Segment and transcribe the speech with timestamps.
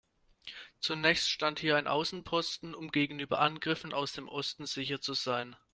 [0.79, 5.55] Zunächst stand hier ein Außenposten, um gegenüber Angriffen aus dem Osten sicher zu sein.